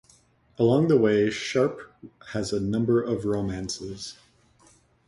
Along 0.57 0.87
the 0.87 0.97
way, 0.97 1.29
Sharpe 1.29 1.93
has 2.29 2.51
a 2.51 2.59
number 2.59 3.03
of 3.03 3.23
romances. 3.23 4.17